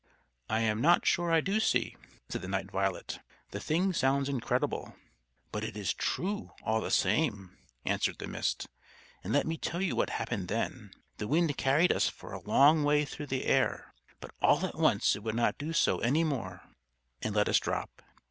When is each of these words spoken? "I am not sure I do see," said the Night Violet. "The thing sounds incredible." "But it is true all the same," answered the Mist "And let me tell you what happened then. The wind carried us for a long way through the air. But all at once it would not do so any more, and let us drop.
"I 0.49 0.61
am 0.61 0.81
not 0.81 1.05
sure 1.05 1.31
I 1.31 1.41
do 1.41 1.59
see," 1.59 1.95
said 2.27 2.41
the 2.41 2.47
Night 2.47 2.71
Violet. 2.71 3.19
"The 3.51 3.59
thing 3.59 3.93
sounds 3.93 4.29
incredible." 4.29 4.95
"But 5.51 5.63
it 5.63 5.77
is 5.77 5.93
true 5.93 6.49
all 6.63 6.81
the 6.81 6.89
same," 6.89 7.55
answered 7.85 8.17
the 8.17 8.25
Mist 8.25 8.67
"And 9.23 9.31
let 9.31 9.45
me 9.45 9.57
tell 9.57 9.79
you 9.79 9.95
what 9.95 10.09
happened 10.09 10.47
then. 10.47 10.89
The 11.17 11.27
wind 11.27 11.55
carried 11.55 11.91
us 11.91 12.09
for 12.09 12.33
a 12.33 12.41
long 12.41 12.83
way 12.83 13.05
through 13.05 13.27
the 13.27 13.45
air. 13.45 13.93
But 14.19 14.31
all 14.41 14.65
at 14.65 14.73
once 14.73 15.15
it 15.15 15.21
would 15.21 15.35
not 15.35 15.59
do 15.59 15.71
so 15.71 15.99
any 15.99 16.23
more, 16.23 16.63
and 17.21 17.35
let 17.35 17.47
us 17.47 17.59
drop. 17.59 18.01